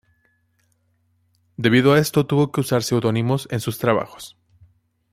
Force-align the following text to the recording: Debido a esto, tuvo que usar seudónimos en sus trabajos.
Debido 1.57 1.93
a 1.93 1.99
esto, 1.99 2.25
tuvo 2.25 2.51
que 2.51 2.61
usar 2.61 2.81
seudónimos 2.81 3.47
en 3.51 3.59
sus 3.59 3.77
trabajos. 3.77 4.35